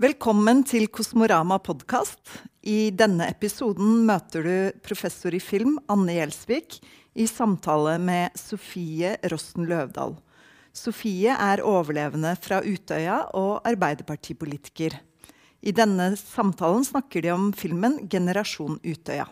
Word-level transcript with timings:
Velkommen 0.00 0.62
til 0.64 0.86
Kosmorama 0.88 1.58
podkast. 1.60 2.22
I 2.64 2.88
denne 2.96 3.26
episoden 3.28 4.06
møter 4.08 4.46
du 4.46 4.78
professor 4.80 5.36
i 5.36 5.40
film 5.42 5.74
Anne 5.92 6.14
Gjelsvik 6.16 6.78
i 7.12 7.26
samtale 7.28 7.98
med 8.00 8.32
Sofie 8.40 9.10
Rosten 9.28 9.68
Løvdahl. 9.68 10.14
Sofie 10.72 11.36
er 11.36 11.60
overlevende 11.60 12.32
fra 12.40 12.62
Utøya 12.64 13.18
og 13.36 13.68
arbeiderpartipolitiker. 13.68 14.96
I 15.60 15.76
denne 15.76 16.14
samtalen 16.16 16.88
snakker 16.88 17.20
de 17.20 17.34
om 17.36 17.52
filmen 17.52 18.08
'Generasjon 18.08 18.80
Utøya'. 18.80 19.28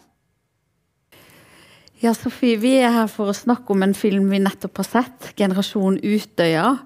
Ja, 2.05 2.13
Sofie, 2.13 2.61
vi 2.61 2.77
er 2.85 2.93
her 2.93 3.09
for 3.09 3.33
å 3.33 3.37
snakke 3.37 3.73
om 3.73 3.83
en 3.83 3.97
film 3.97 4.29
vi 4.29 4.45
nettopp 4.45 4.77
har 4.85 4.93
sett, 4.93 5.33
'Generasjon 5.33 5.97
Utøya'. 6.05 6.77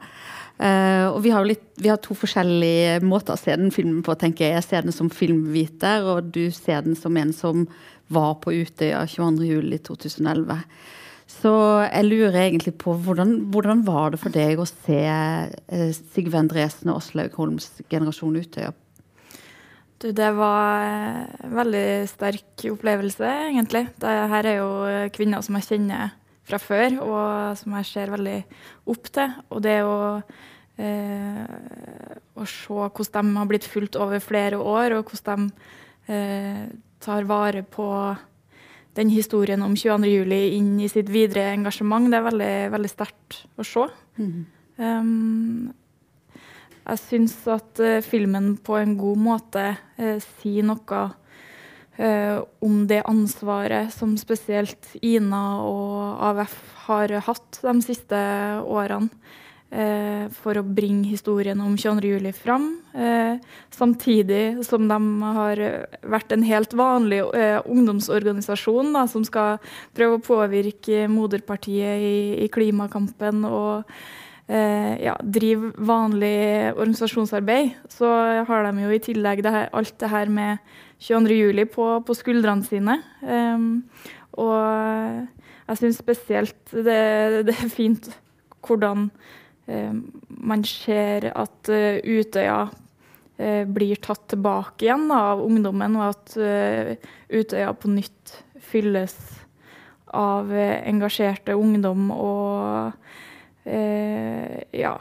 Uh, 0.54 1.10
og 1.10 1.18
vi 1.24 1.32
har, 1.34 1.42
litt, 1.48 1.64
vi 1.82 1.90
har, 1.90 1.98
to 1.98 2.14
forskjellige 2.14 3.00
måter 3.02 3.34
å 3.34 3.40
se 3.40 3.56
den 3.58 3.72
filmen 3.74 4.04
på. 4.06 4.14
tenker 4.14 4.46
Jeg 4.46 4.60
Jeg 4.60 4.66
ser 4.68 4.86
den 4.86 4.94
som 4.94 5.10
filmviter, 5.10 6.06
og 6.06 6.30
du 6.34 6.46
ser 6.54 6.84
den 6.86 6.94
som 6.94 7.16
en 7.18 7.32
som 7.34 7.66
var 8.06 8.36
på 8.44 8.54
Utøya 8.54 9.02
22.07.2011. 9.10 10.62
Så 11.34 11.52
jeg 11.88 12.06
lurer 12.06 12.38
egentlig 12.44 12.76
på 12.78 12.94
hvordan, 12.94 13.50
hvordan, 13.50 13.82
var 13.86 14.12
det 14.12 14.20
for 14.22 14.30
deg 14.30 14.60
å 14.60 14.68
se 14.68 15.02
uh, 15.10 15.90
Sigve 16.14 16.38
Endresen 16.38 16.92
og 16.92 17.02
Åslaug 17.02 17.34
Holms 17.40 17.70
generasjon 17.90 18.38
Utøya? 18.38 18.70
Du, 19.98 20.12
det 20.12 20.30
var 20.36 20.84
en 20.84 21.54
veldig 21.56 21.86
sterk 22.10 22.68
opplevelse, 22.70 23.26
egentlig. 23.50 23.88
Dette 23.96 24.38
er 24.38 24.54
jo 24.60 24.70
kvinner 25.16 25.42
som 25.42 25.58
jeg 25.58 25.66
kjenner 25.72 26.12
fra 26.44 26.60
før, 26.60 26.98
og 27.04 27.58
som 27.58 27.76
jeg 27.78 27.88
ser 27.88 28.12
veldig 28.12 28.40
opp 28.92 29.08
til. 29.14 29.38
Og 29.50 29.62
det 29.64 29.78
å, 29.86 29.96
eh, 30.80 31.44
å 32.34 32.46
se 32.48 32.88
hvordan 32.88 33.30
de 33.30 33.40
har 33.40 33.50
blitt 33.50 33.68
fulgt 33.68 33.98
over 34.00 34.22
flere 34.22 34.58
år, 34.58 34.98
og 34.98 35.12
hvordan 35.12 35.48
de 35.48 36.14
eh, 36.14 36.64
tar 37.04 37.28
vare 37.28 37.62
på 37.62 37.88
den 38.94 39.10
historien 39.10 39.62
om 39.62 39.74
22.07. 39.74 40.34
inn 40.56 40.76
i 40.80 40.90
sitt 40.90 41.10
videre 41.10 41.50
engasjement, 41.54 42.10
det 42.10 42.20
er 42.20 42.28
veldig, 42.28 42.54
veldig 42.74 42.90
sterkt 42.92 43.40
å 43.58 43.66
se. 43.66 43.88
Mm. 44.20 44.44
Um, 44.78 45.72
jeg 46.84 47.00
syns 47.02 47.34
at 47.50 47.82
uh, 47.82 47.98
filmen 48.04 48.54
på 48.62 48.78
en 48.78 48.94
god 48.98 49.20
måte 49.20 49.68
uh, 49.74 50.16
sier 50.38 50.66
noe 50.70 51.04
Uh, 51.94 52.42
om 52.58 52.88
det 52.90 53.04
ansvaret 53.06 53.92
som 53.94 54.16
spesielt 54.18 54.96
Ina 54.98 55.60
og 55.62 56.24
AUF 56.26 56.56
har 56.88 57.12
hatt 57.22 57.60
de 57.62 57.74
siste 57.86 58.18
årene 58.66 59.14
for 60.36 60.54
å 60.60 60.62
bringe 60.62 61.08
historien 61.10 61.58
om 61.58 61.72
22.07. 61.74 62.28
fram. 62.38 62.68
Uh, 62.94 63.40
samtidig 63.74 64.62
som 64.66 64.84
de 64.86 64.98
har 65.38 65.62
vært 66.06 66.34
en 66.34 66.44
helt 66.46 66.76
vanlig 66.78 67.22
ungdomsorganisasjon 67.66 68.92
da, 68.94 69.06
som 69.10 69.24
skal 69.26 69.58
prøve 69.96 70.20
å 70.20 70.22
påvirke 70.22 71.08
moderpartiet 71.10 72.04
i, 72.06 72.18
i 72.44 72.50
klimakampen 72.54 73.42
og 73.48 73.96
ja, 74.44 75.14
drive 75.24 75.70
vanlig 75.88 76.74
organisasjonsarbeid. 76.76 77.70
Så 77.88 78.10
har 78.44 78.66
de 78.66 78.82
jo 78.82 78.90
i 78.92 79.00
tillegg 79.00 79.40
det 79.42 79.54
her, 79.54 79.70
alt 79.72 79.94
det 80.02 80.10
her 80.12 80.28
med 80.28 80.74
22.07. 81.00 81.64
På, 81.72 81.86
på 82.04 82.16
skuldrene 82.16 82.66
sine. 82.66 82.98
Um, 83.24 83.84
og 84.40 85.24
jeg 85.68 85.80
syns 85.80 86.00
spesielt 86.02 86.74
det, 86.74 87.00
det, 87.48 87.54
er 87.54 87.72
fint 87.72 88.10
hvordan 88.64 89.08
man 89.66 90.64
ser 90.68 91.30
at 91.32 91.70
uh, 91.72 92.00
Utøya 92.04 92.58
uh, 92.68 93.62
blir 93.70 94.00
tatt 94.04 94.26
tilbake 94.32 94.86
igjen 94.86 95.08
av 95.14 95.42
ungdommen, 95.44 95.96
og 96.00 96.12
at 96.12 96.36
Utøya 97.32 97.72
på 97.78 97.92
nytt 97.94 98.36
fylles 98.64 99.16
av 100.14 100.52
engasjerte 100.54 101.56
ungdom 101.58 102.10
og 102.14 102.92
ja, 103.64 104.92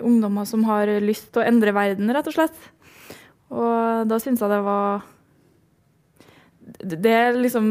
ungdommer 0.00 0.48
som 0.48 0.64
har 0.66 0.90
lyst 1.04 1.28
til 1.30 1.42
å 1.42 1.46
endre 1.46 1.74
verden, 1.76 2.10
rett 2.16 2.26
og 2.30 2.34
slett. 2.34 2.56
Og 3.52 4.08
da 4.08 4.18
syns 4.20 4.42
jeg 4.42 4.50
det 4.50 4.60
var 4.66 5.04
det 6.78 7.12
er 7.12 7.38
liksom 7.38 7.68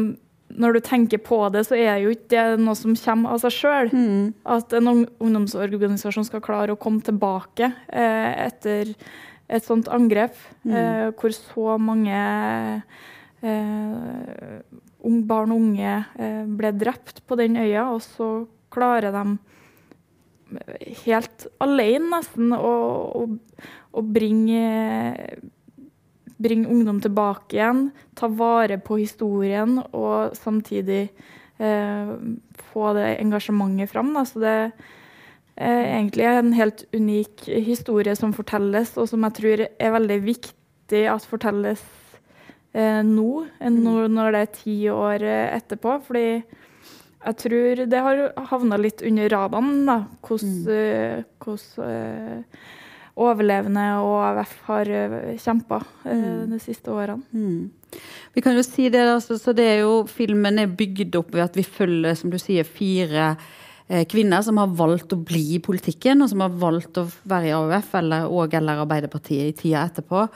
når 0.48 0.78
du 0.78 0.80
tenker 0.84 1.20
på 1.22 1.40
det, 1.52 1.64
så 1.68 1.76
er 1.76 2.00
jo 2.02 2.12
ikke 2.14 2.28
det 2.54 2.60
noe 2.62 2.76
som 2.78 2.96
kommer 2.96 3.34
av 3.34 3.42
seg 3.42 3.54
sjøl. 3.54 3.90
Mm. 3.92 4.22
At 4.48 4.72
en 4.76 4.90
ungdomsorganisasjon 4.94 6.26
skal 6.28 6.44
klare 6.44 6.74
å 6.74 6.80
komme 6.80 7.04
tilbake 7.04 7.70
eh, 7.88 8.30
etter 8.48 8.94
et 9.48 9.64
sånt 9.64 9.88
angrep, 9.92 10.36
mm. 10.64 10.72
eh, 10.76 11.04
hvor 11.16 11.32
så 11.36 11.76
mange 11.80 12.22
eh, 13.40 14.56
barn 15.28 15.54
og 15.54 15.60
unge 15.60 15.94
eh, 16.20 16.42
ble 16.58 16.72
drept 16.76 17.22
på 17.28 17.38
den 17.40 17.56
øya, 17.60 17.88
og 17.94 18.02
så 18.04 18.32
klarer 18.72 19.14
de 19.14 19.38
helt 21.04 21.46
alene 21.60 22.08
nesten 22.16 22.52
å, 22.56 22.72
å, 23.20 23.24
å 23.92 24.04
bringe 24.04 24.64
bringe 26.38 26.70
ungdom 26.70 27.00
tilbake 27.02 27.58
igjen, 27.58 27.88
ta 28.18 28.30
vare 28.30 28.78
på 28.82 29.00
historien 29.00 29.80
og 29.90 30.36
samtidig 30.38 31.08
eh, 31.58 32.12
få 32.70 32.92
det 32.96 33.08
engasjementet 33.18 33.90
fram. 33.90 34.12
Da. 34.14 34.24
Så 34.28 34.42
det 34.42 34.54
er 35.58 35.82
egentlig 35.88 36.28
en 36.30 36.54
helt 36.54 36.84
unik 36.94 37.48
historie 37.66 38.14
som 38.18 38.34
fortelles, 38.36 38.94
og 38.96 39.10
som 39.10 39.26
jeg 39.26 39.38
tror 39.40 39.64
er 39.66 39.96
veldig 39.98 40.20
viktig 40.26 41.04
at 41.10 41.26
fortelles 41.26 41.82
eh, 42.72 43.02
nå, 43.02 43.44
mm. 43.58 43.82
når 44.14 44.34
det 44.34 44.44
er 44.44 44.54
ti 44.54 44.78
år 44.94 45.26
etterpå. 45.58 45.98
fordi 46.06 46.28
jeg 47.18 47.36
tror 47.42 47.80
det 47.90 47.98
har 47.98 48.20
havna 48.48 48.78
litt 48.78 49.02
under 49.02 49.26
radaren, 49.34 49.88
hvordan, 50.22 50.52
mm 50.70 51.24
overlevende 53.18 53.84
og 54.04 54.16
AUF 54.30 54.54
har 54.68 54.90
eh, 54.94 55.36
kjempa 55.40 55.80
eh, 56.04 56.24
mm. 56.24 56.42
de 56.52 56.60
siste 56.62 56.92
årene. 56.94 57.22
Mm. 57.32 57.98
Vi 58.34 58.44
kan 58.44 58.56
jo 58.56 58.64
si 58.66 58.88
det, 58.92 59.02
altså, 59.08 59.38
så 59.40 59.54
det 59.56 59.66
er 59.66 59.78
jo, 59.82 60.02
Filmen 60.10 60.60
er 60.60 60.70
bygd 60.70 61.16
opp 61.18 61.32
ved 61.34 61.46
at 61.46 61.56
vi 61.56 61.64
følger 61.66 62.18
som 62.18 62.30
du 62.32 62.38
sier, 62.40 62.68
fire 62.68 63.32
eh, 63.88 64.04
kvinner 64.10 64.44
som 64.44 64.60
har 64.60 64.72
valgt 64.78 65.14
å 65.16 65.20
bli 65.20 65.44
i 65.56 65.62
politikken, 65.64 66.22
og 66.22 66.30
som 66.32 66.44
har 66.44 66.56
valgt 66.60 67.00
å 67.00 67.08
være 67.28 67.50
i 67.50 67.54
AUF 67.56 67.92
eller, 68.02 68.30
og 68.30 68.54
eller 68.54 68.84
Arbeiderpartiet 68.84 69.50
i 69.50 69.58
tida 69.64 69.86
etterpå. 69.88 70.26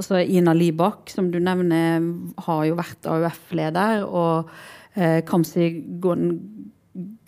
Og 0.00 0.06
så 0.06 0.22
Ina 0.22 0.54
Libak, 0.56 1.10
som 1.12 1.28
du 1.32 1.40
nevner, 1.42 2.00
har 2.46 2.66
jo 2.68 2.78
vært 2.78 3.08
AUF-leder. 3.10 4.06
Og 4.08 4.48
eh, 4.94 5.20
Kamzy 5.28 5.74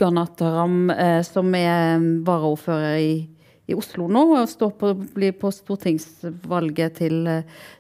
Ganataram, 0.01 0.91
eh, 0.91 1.21
som 1.27 1.53
er 1.55 2.01
varaordfører 2.27 2.97
i 2.99 3.13
i 3.73 3.77
Oslo 3.79 4.07
nå 4.11 4.25
og 4.37 4.51
står 4.51 4.73
på, 4.79 4.93
blir 5.17 5.35
på 5.39 5.51
stortingsvalget 5.55 7.01
til, 7.01 7.27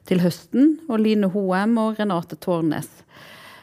til, 0.09 0.23
høsten. 0.25 0.77
Og 0.89 1.03
Line 1.05 1.31
Hoem 1.33 1.79
og 1.83 2.01
Renate 2.01 2.39
Tårnes. 2.41 2.91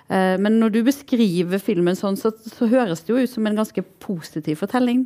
Eh, 0.10 0.36
men 0.42 0.60
når 0.62 0.74
du 0.74 0.82
beskriver 0.88 1.62
filmen 1.62 1.98
sånn, 1.98 2.18
så, 2.20 2.34
så, 2.34 2.70
høres 2.70 3.06
det 3.06 3.14
jo 3.14 3.24
ut 3.24 3.34
som 3.34 3.50
en 3.50 3.60
ganske 3.60 3.84
positiv 4.04 4.62
fortelling. 4.64 5.06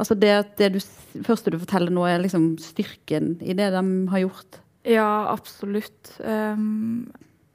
Altså 0.00 0.16
det 0.18 0.32
at 0.34 0.56
det 0.58 0.72
du, 0.74 0.80
første 1.24 1.52
du 1.54 1.60
forteller 1.60 1.94
nå, 1.94 2.04
er 2.08 2.22
liksom 2.24 2.54
styrken 2.62 3.36
i 3.44 3.54
det 3.56 3.70
de 3.74 3.84
har 4.10 4.24
gjort. 4.26 4.60
Ja, 4.84 5.30
absolutt. 5.32 6.16
Um, 6.20 7.06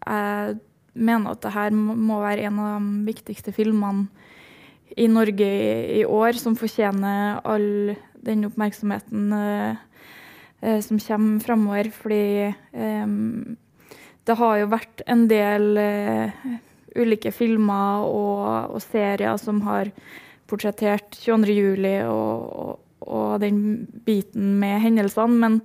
jeg 0.02 0.56
mener 0.98 1.36
at 1.36 1.44
det 1.44 1.54
her 1.54 1.76
må 1.76 2.22
være 2.24 2.48
en 2.48 2.62
av 2.64 2.80
de 2.80 3.04
viktigste 3.12 3.54
filmene 3.54 4.08
i 4.98 5.06
Norge 5.12 5.50
i 6.00 6.02
år 6.08 6.40
som 6.40 6.56
fortjener 6.58 7.44
all 7.46 7.94
den 8.26 8.46
oppmerksomheten 8.48 9.34
eh, 9.34 9.76
eh, 10.62 10.80
som 10.86 11.00
kommer 11.00 11.44
framover. 11.44 11.92
Fordi 11.96 12.24
eh, 12.50 13.14
det 14.28 14.38
har 14.42 14.58
jo 14.60 14.72
vært 14.72 15.06
en 15.10 15.28
del 15.30 15.70
ulike 17.00 17.32
filmer 17.34 18.06
og, 18.06 18.76
og, 18.76 18.82
serier 18.84 19.38
som 19.42 19.62
har 19.68 19.92
portrettert 20.50 21.18
22.07. 21.22 22.10
Og, 22.10 22.50
og, 22.66 22.86
og 23.10 23.40
den 23.42 23.62
biten 24.06 24.58
med 24.60 24.82
hendelsene. 24.84 25.40
men 25.40 25.62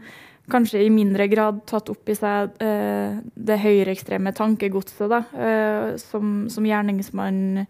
kanskje 0.50 0.82
i 0.84 0.92
mindre 0.92 1.26
grad 1.32 1.62
tatt 1.68 1.88
opp 1.92 2.10
i 2.10 2.16
seg 2.18 2.56
eh, 2.62 3.20
det 3.34 3.60
høyreekstreme 3.62 4.34
tankegodset 4.36 5.08
da, 5.10 5.22
eh, 5.32 5.94
som, 6.00 6.44
som 6.52 6.66
gjerningsmannen 6.68 7.64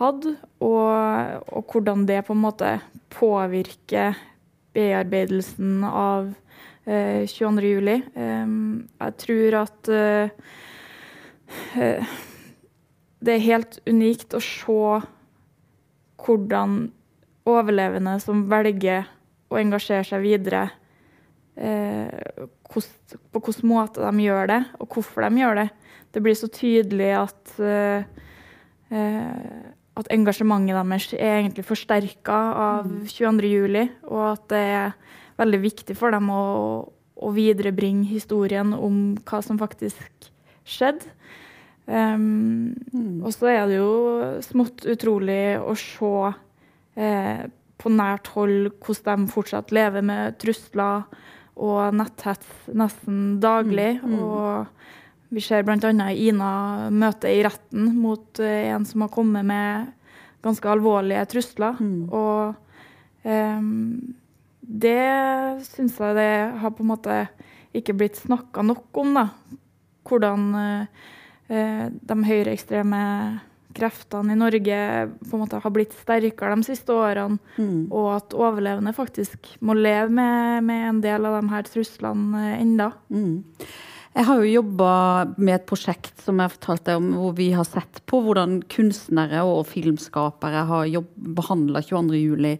hadde, 0.00 0.34
og, 0.64 0.90
og, 1.52 1.64
hvordan 1.72 2.06
det 2.08 2.24
på 2.26 2.34
en 2.36 2.44
måte 2.44 2.72
påvirker 3.12 4.18
bearbeidelsen 4.74 5.84
av 5.86 6.32
eh, 6.86 7.26
22.07. 7.28 8.10
Um, 8.16 8.88
jeg 9.00 9.16
tror 9.24 9.56
at 9.64 9.90
uh, 9.92 10.28
det 13.20 13.34
er 13.34 13.48
helt 13.48 13.80
unikt 13.88 14.36
å 14.36 14.40
se 14.44 15.00
hvordan 16.20 16.76
overlevende 17.48 18.16
som 18.22 18.46
velger 18.50 19.08
å 19.50 19.58
engasjere 19.58 20.06
seg 20.06 20.22
videre, 20.22 20.68
eh, 21.56 22.46
kost, 22.70 23.16
på 23.32 23.42
hvilken 23.42 23.68
måte 23.68 24.04
de 24.04 24.26
gjør 24.26 24.50
det, 24.52 24.60
og 24.78 24.94
hvorfor 24.94 25.26
de 25.26 25.42
gjør 25.42 25.62
det. 25.62 25.68
Det 26.12 26.22
blir 26.22 26.36
så 26.38 26.48
tydelig 26.52 27.10
at, 27.18 27.54
eh, 27.58 28.04
eh 28.90 29.74
at 29.98 30.10
engasjementet 30.14 30.76
deres 30.76 31.08
er 31.16 31.40
egentlig 31.40 31.66
forsterka 31.66 32.38
av 32.64 32.90
22.07, 33.10 33.40
mm. 33.74 33.88
og 34.08 34.24
at 34.30 34.44
det 34.52 34.64
er 34.70 34.92
veldig 35.40 35.60
viktig 35.64 35.96
for 35.98 36.14
dem 36.14 36.30
å, 36.32 36.44
å 37.16 37.32
viderebringe 37.34 38.06
historien 38.08 38.74
om 38.76 39.00
hva 39.26 39.40
som 39.44 39.58
faktisk 39.60 40.30
skjedde. 40.68 41.16
Um, 41.90 42.76
mm. 42.92 43.22
Og 43.24 43.32
så 43.34 43.50
er 43.50 43.64
det 43.66 43.80
jo 43.80 43.94
smått 44.46 44.84
utrolig 44.86 45.58
å 45.58 45.74
se 45.78 46.12
eh, 46.94 47.48
på 47.80 47.90
nært 47.90 48.30
hold 48.36 48.70
hvordan 48.84 49.26
de 49.26 49.32
fortsatt 49.32 49.72
lever 49.74 50.04
med 50.06 50.36
trusler 50.38 51.08
og 51.60 51.96
netthets 51.96 52.70
nesten 52.76 53.40
daglig. 53.42 53.96
Mm. 54.04 54.12
Mm. 54.12 54.20
Og 54.22 55.09
vi 55.30 55.42
ser 55.44 55.64
bl.a. 55.66 56.10
Ina 56.10 56.52
møte 56.90 57.30
i 57.30 57.42
retten 57.46 57.92
mot 58.00 58.42
uh, 58.42 58.74
en 58.74 58.86
som 58.88 59.06
har 59.06 59.12
kommet 59.14 59.46
med 59.46 59.90
ganske 60.44 60.70
alvorlige 60.72 61.26
trusler. 61.34 61.78
Mm. 61.78 62.08
Og 62.10 62.54
um, 63.24 63.70
det 64.60 65.66
syns 65.68 65.98
jeg 66.00 66.18
det 66.18 66.32
har 66.62 66.74
på 66.74 66.84
en 66.84 66.92
måte 66.92 67.20
ikke 67.76 67.94
blitt 67.94 68.18
snakka 68.18 68.64
nok 68.66 69.02
om, 69.02 69.14
da. 69.18 69.28
Hvordan 70.10 70.50
uh, 70.56 71.06
de 71.90 72.18
høyreekstreme 72.26 73.04
kreftene 73.74 74.34
i 74.34 74.38
Norge 74.38 74.78
på 75.22 75.36
en 75.36 75.42
måte 75.44 75.60
har 75.62 75.72
blitt 75.74 75.94
sterkere 75.94 76.56
de 76.58 76.66
siste 76.66 76.94
årene, 76.94 77.38
mm. 77.56 77.90
og 77.94 78.08
at 78.16 78.34
overlevende 78.34 78.94
faktisk 78.96 79.52
må 79.62 79.76
leve 79.78 80.10
med, 80.10 80.66
med, 80.66 80.86
en 80.88 81.00
del 81.04 81.28
av 81.28 81.38
de 81.38 81.52
her 81.52 81.68
truslene 81.68 82.44
enda. 82.56 82.90
Mm. 83.12 83.44
Jeg 84.10 84.26
har 84.26 84.40
jo 84.42 84.54
jobba 84.56 84.92
med 85.38 85.54
et 85.54 85.66
prosjekt 85.70 86.24
som 86.24 86.40
jeg 86.42 86.50
fortalte 86.56 86.96
om, 86.98 87.12
hvor 87.14 87.36
vi 87.38 87.52
har 87.54 87.66
sett 87.68 88.00
på 88.10 88.18
hvordan 88.24 88.56
kunstnere 88.72 89.44
og 89.46 89.68
filmskapere 89.70 90.64
har 90.66 90.90
behandla 91.14 91.82
22.07. 91.86 92.58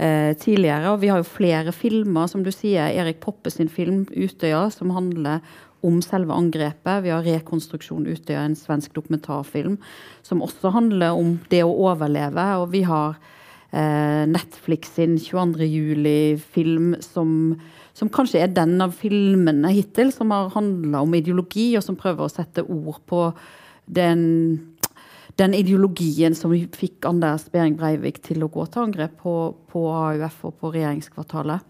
Eh, 0.00 0.32
tidligere. 0.40 0.94
Og 0.94 1.02
vi 1.02 1.08
har 1.12 1.20
jo 1.20 1.26
flere 1.28 1.72
filmer, 1.76 2.28
som 2.30 2.40
du 2.40 2.48
sier. 2.52 2.88
Erik 2.88 3.20
Poppe 3.20 3.50
sin 3.50 3.68
film 3.68 4.06
'Utøya', 4.06 4.70
som 4.72 4.90
handler 4.90 5.40
om 5.82 6.00
selve 6.00 6.32
angrepet. 6.32 7.02
Vi 7.02 7.10
har 7.10 7.22
'Rekonstruksjon 7.22 8.06
Utøya', 8.06 8.44
en 8.44 8.56
svensk 8.56 8.94
dokumentarfilm 8.94 9.76
som 10.22 10.40
også 10.40 10.72
handler 10.72 11.10
om 11.12 11.38
det 11.50 11.62
å 11.64 11.76
overleve. 11.76 12.62
Og 12.62 12.72
vi 12.72 12.82
har 12.82 13.18
eh, 13.72 14.24
Netflix 14.26 14.94
sin 14.94 15.18
22. 15.18 15.68
juli-film 15.68 16.94
som, 17.00 17.60
som, 18.00 18.08
kanskje 18.08 18.40
er 18.40 18.52
den 18.56 18.80
av 18.80 18.94
filmene 18.96 19.72
hittil 19.76 20.08
som 20.14 20.32
har 20.32 20.52
handla 20.54 21.02
om 21.04 21.16
ideologi, 21.18 21.74
og 21.76 21.84
som 21.84 21.98
prøver 22.00 22.24
å 22.24 22.32
sette 22.32 22.64
ord 22.64 23.02
på 23.10 23.26
den, 23.90 24.22
den 25.36 25.56
ideologien 25.58 26.36
som 26.38 26.54
fikk 26.54 27.04
Anders 27.08 27.50
Behring 27.52 27.76
Breivik 27.76 28.22
til 28.24 28.46
å 28.46 28.50
gå 28.52 28.64
til 28.70 28.86
angrep 28.86 29.18
på, 29.20 29.34
på 29.68 29.84
AUF 29.92 30.46
og 30.48 30.56
på 30.62 30.72
regjeringskvartalet. 30.78 31.66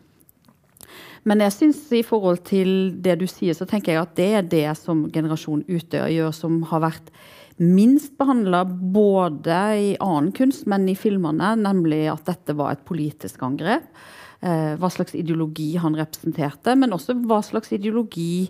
Men 1.28 1.42
jeg 1.44 1.52
synes 1.52 1.82
i 1.92 2.04
forhold 2.06 2.40
til 2.48 2.70
det 3.04 3.18
du 3.20 3.26
sier, 3.28 3.56
så 3.56 3.66
tenker 3.68 3.92
jeg 3.92 4.00
at 4.00 4.14
det 4.16 4.30
er 4.38 4.46
det 4.54 4.68
som 4.80 5.04
Generasjon 5.12 5.66
Utøya 5.68 6.08
gjør, 6.14 6.32
som 6.36 6.62
har 6.70 6.86
vært 6.86 7.10
minst 7.60 8.14
behandla 8.16 8.62
både 8.64 9.58
i 9.76 9.90
annen 10.00 10.30
kunst, 10.36 10.64
men 10.70 10.88
i 10.88 10.96
filmene, 10.96 11.52
nemlig 11.60 12.06
at 12.14 12.24
dette 12.30 12.56
var 12.56 12.72
et 12.72 12.86
politisk 12.88 13.42
angrep. 13.44 13.84
Eh, 14.40 14.74
hva 14.80 14.88
slags 14.88 15.12
ideologi 15.18 15.74
han 15.76 15.98
representerte, 15.98 16.72
men 16.80 16.94
også 16.96 17.12
hva 17.28 17.42
slags 17.44 17.74
ideologi 17.76 18.48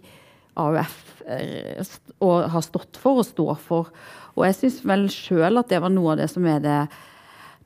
AUF 0.61 0.95
eh, 1.27 1.81
har 2.23 2.63
stått 2.63 3.01
for 3.01 3.19
og 3.25 3.27
står 3.27 3.57
for. 3.59 3.91
Og 4.37 4.47
jeg 4.47 4.59
syns 4.61 4.79
vel 4.87 5.09
sjøl 5.11 5.59
at 5.59 5.73
det 5.73 5.81
var 5.83 5.91
noe 5.91 6.15
av 6.15 6.23
det 6.23 6.29
som 6.31 6.47
er 6.47 6.63
det, 6.63 6.79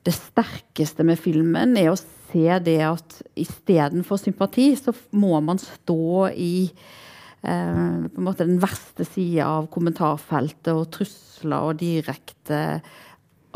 det 0.09 0.15
sterkeste 0.17 1.05
med 1.05 1.21
filmen, 1.21 1.77
er 1.77 1.91
å 1.91 1.99
se 2.01 2.59
det 2.65 2.79
at 2.87 3.19
istedenfor 3.37 4.17
sympati, 4.17 4.71
så 4.73 4.95
må 5.13 5.37
man 5.45 5.61
stå 5.61 6.31
i 6.33 6.55
eh, 6.65 8.01
på 8.09 8.17
en 8.17 8.25
måte 8.25 8.49
den 8.49 8.57
verste 8.63 9.05
sida 9.05 9.51
av 9.59 9.69
kommentarfeltet 9.73 10.73
og 10.73 10.89
trusler 10.97 11.69
og 11.69 11.77
direkte 11.77 12.81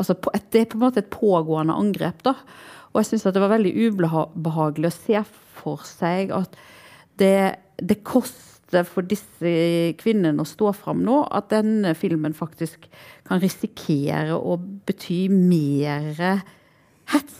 altså 0.00 0.14
Det 0.16 0.62
er 0.62 0.68
på 0.70 0.78
en 0.78 0.86
måte 0.86 1.02
et 1.02 1.10
pågående 1.12 1.74
angrep. 1.76 2.22
da. 2.24 2.38
Og 2.90 3.00
jeg 3.00 3.10
syns 3.12 3.26
det 3.30 3.42
var 3.42 3.52
veldig 3.52 3.72
ubehagelig 3.86 4.90
å 4.90 4.96
se 4.96 5.24
for 5.60 5.84
seg 5.86 6.32
at 6.34 6.56
det, 7.20 7.60
det 7.78 8.00
koster 8.06 8.86
for 8.86 9.06
disse 9.06 9.52
kvinnene 10.00 10.42
å 10.42 10.48
stå 10.48 10.72
fram 10.74 11.02
nå, 11.06 11.22
at 11.30 11.50
denne 11.52 11.92
filmen 11.98 12.34
faktisk 12.36 12.88
kan 13.28 13.42
risikere 13.42 14.34
å 14.38 14.56
bety 14.58 15.24
mer 15.30 16.42
hets 17.10 17.38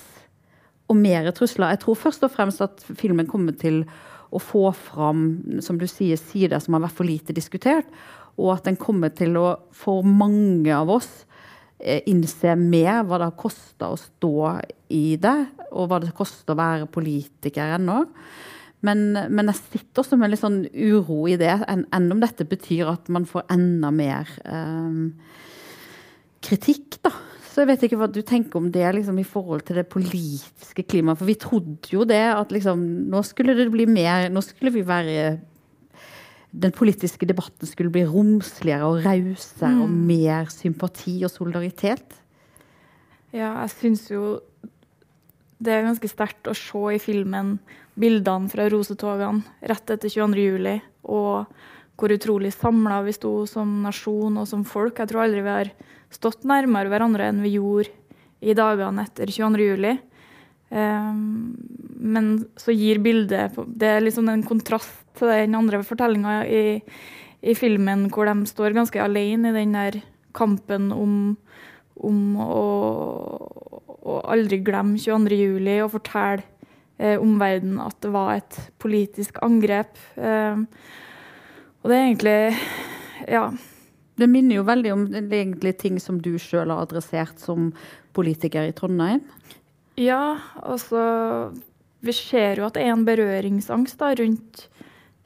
og 0.90 0.98
mer 0.98 1.30
trusler. 1.34 1.74
Jeg 1.74 1.82
tror 1.84 1.98
først 1.98 2.24
og 2.26 2.32
fremst 2.34 2.62
at 2.64 2.82
filmen 2.98 3.28
kommer 3.30 3.54
til 3.58 3.84
å 4.30 4.38
få 4.42 4.68
fram 4.74 5.60
som 5.62 5.78
du 5.78 5.86
sier, 5.90 6.18
sider 6.18 6.62
som 6.62 6.76
har 6.76 6.86
vært 6.86 6.98
for 6.98 7.08
lite 7.08 7.34
diskutert. 7.34 7.86
Og 8.38 8.54
at 8.54 8.66
den 8.66 8.78
kommer 8.78 9.10
til 9.14 9.34
å, 9.38 9.46
for 9.74 10.06
mange 10.06 10.70
av 10.74 10.90
oss, 10.90 11.10
innse 11.80 12.54
mer 12.58 13.02
hva 13.08 13.18
det 13.20 13.28
har 13.30 13.40
kosta 13.40 13.90
å 13.92 13.98
stå 13.98 14.36
i 14.92 15.16
det, 15.20 15.38
og 15.70 15.90
hva 15.90 16.00
det 16.02 16.14
koster 16.16 16.54
å 16.54 16.60
være 16.60 16.90
politiker 16.92 17.76
ennå. 17.76 18.02
Men, 18.86 19.02
men, 19.12 19.50
jeg 19.50 19.60
sitter 19.60 20.02
også 20.02 20.16
med 20.16 20.32
litt 20.32 20.40
sånn 20.40 20.62
uro 20.72 21.26
i 21.28 21.36
det, 21.40 21.52
enn 21.68 21.84
en 21.92 22.12
om 22.14 22.22
dette 22.22 22.46
betyr 22.48 22.88
at 22.94 23.10
man 23.12 23.26
får 23.28 23.44
enda 23.52 23.90
mer 23.92 24.30
eh, 24.48 25.02
kritikk, 26.44 26.96
da. 27.04 27.12
Så 27.50 27.64
jeg 27.64 27.70
vet 27.72 27.84
ikke 27.84 27.98
hva 27.98 28.06
du 28.08 28.20
tenker 28.22 28.60
om 28.60 28.68
det 28.72 28.86
liksom, 28.94 29.18
i 29.18 29.26
forhold 29.26 29.64
til 29.66 29.80
det 29.80 29.88
politiske 29.90 30.84
klimaet. 30.86 31.18
For 31.18 31.28
vi 31.28 31.36
trodde 31.40 31.92
jo 31.92 32.06
det, 32.08 32.22
at 32.32 32.54
liksom, 32.54 32.84
nå 33.10 33.24
skulle 33.26 33.56
det 33.58 33.66
bli 33.72 33.88
mer 33.90 34.28
Nå 34.30 34.42
skulle 34.46 34.72
vi 34.72 34.84
være 34.86 35.40
Den 36.50 36.72
politiske 36.74 37.28
debatten 37.30 37.68
skulle 37.68 37.92
bli 37.94 38.02
romsligere 38.08 38.88
og 38.88 39.04
rausere 39.04 39.70
mm. 39.76 39.82
og 39.84 39.90
mer 40.10 40.50
sympati 40.50 41.20
og 41.24 41.30
solidaritet. 41.30 42.16
Ja, 43.30 43.52
jeg 43.62 43.70
syns 43.76 44.08
jo 44.10 44.40
det 45.60 45.74
er 45.74 45.84
ganske 45.84 46.08
sterkt 46.08 46.48
å 46.48 46.56
se 46.56 46.80
i 46.96 47.02
filmen 47.02 47.58
bildene 48.00 48.48
fra 48.50 48.66
rosetogene 48.72 49.44
rett 49.68 49.92
etter 49.92 50.08
22. 50.08 50.40
juli, 50.40 50.78
og 51.04 51.50
hvor 52.00 52.14
utrolig 52.14 52.52
samla 52.54 53.02
vi 53.04 53.12
sto 53.12 53.34
som 53.46 53.82
nasjon 53.84 54.38
og 54.40 54.48
som 54.48 54.64
folk. 54.64 54.98
Jeg 54.98 55.10
tror 55.10 55.26
aldri 55.26 55.44
vi 55.44 55.52
har 55.52 55.72
stått 56.10 56.46
nærmere 56.48 56.88
hverandre 56.90 57.28
enn 57.28 57.42
vi 57.44 57.58
gjorde 57.58 57.92
i 58.40 58.56
dagene 58.56 59.04
etter 59.04 59.28
22. 59.28 59.98
Um, 60.70 61.56
men 61.98 62.44
så 62.54 62.70
gir 62.70 63.00
bildet 63.02 63.56
Det 63.66 63.88
er 63.90 64.04
liksom 64.04 64.28
en 64.30 64.44
kontrast 64.46 65.00
til 65.18 65.32
den 65.32 65.56
andre 65.58 65.80
fortellinga 65.82 66.44
i, 66.46 66.78
i, 67.42 67.54
filmen, 67.58 68.06
hvor 68.14 68.30
de 68.30 68.46
står 68.46 68.76
ganske 68.76 69.02
alene 69.02 69.50
i 69.50 69.56
den 69.56 69.74
der 69.74 69.98
kampen 70.36 70.92
om, 70.94 71.16
om 71.98 72.20
å, 72.38 72.62
å, 73.98 74.20
aldri 74.30 74.60
glemme 74.62 75.00
22. 75.02 75.40
juli 75.40 75.80
og 75.82 75.90
fortelle 75.96 76.46
eh, 77.02 77.18
omverdenen 77.18 77.82
at 77.82 77.98
det 78.06 78.14
var 78.14 78.36
et 78.38 78.60
politisk 78.78 79.42
angrep. 79.42 79.98
Um, 80.14 80.68
og 81.82 81.90
det 81.90 81.98
er 81.98 82.06
egentlig 82.06 82.38
Ja 83.26 83.44
det 84.20 84.28
minner 84.28 84.58
jo 84.58 84.66
veldig 84.68 84.92
om 84.92 85.04
egentlig 85.20 85.76
ting 85.80 85.98
som 86.02 86.18
du 86.22 86.34
sjøl 86.40 86.72
har 86.72 86.84
adressert 86.84 87.40
som 87.40 87.70
politiker 88.16 88.68
i 88.68 88.74
Trondheim. 88.76 89.22
Ja, 90.00 90.38
altså 90.64 91.00
Vi 92.00 92.14
ser 92.16 92.60
jo 92.60 92.64
at 92.68 92.78
det 92.78 92.86
er 92.86 92.94
en 92.94 93.04
berøringsangst 93.04 94.00
da, 94.00 94.14
rundt 94.16 94.64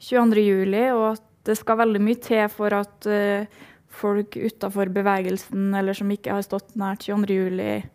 22.07, 0.03 0.75
og 0.91 1.05
at 1.13 1.23
det 1.47 1.55
skal 1.55 1.79
veldig 1.79 2.01
mye 2.03 2.19
til 2.19 2.43
for 2.51 2.73
at 2.75 3.07
uh, 3.07 3.47
folk 3.95 4.35
utafor 4.35 4.91
bevegelsen 4.91 5.69
eller 5.77 5.95
som 5.95 6.11
ikke 6.11 6.35
har 6.35 6.43
stått 6.43 6.73
nært 6.75 7.05
22.07, 7.07 7.85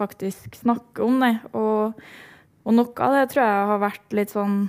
faktisk 0.00 0.56
snakker 0.62 1.04
om 1.04 1.20
det. 1.20 1.34
Og, 1.52 2.00
og 2.64 2.76
noe 2.78 3.04
av 3.04 3.18
det 3.18 3.26
tror 3.34 3.44
jeg 3.44 3.68
har 3.72 3.82
vært 3.84 4.16
litt 4.16 4.32
sånn 4.32 4.62